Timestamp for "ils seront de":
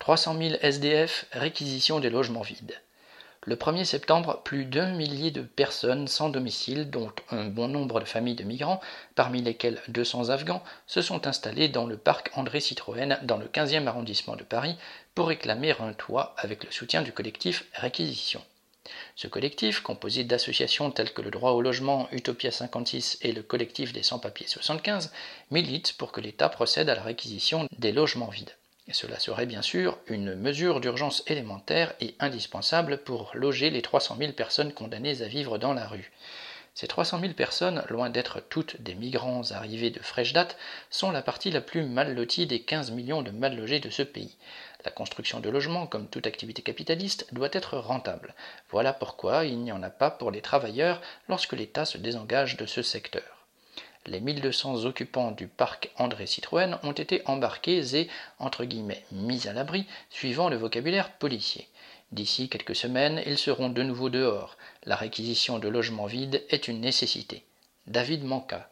63.26-63.82